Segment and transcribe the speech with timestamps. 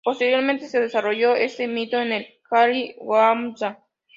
[0.03, 3.85] Posteriormente se desarrolló este mito en el "Jari-vamsa".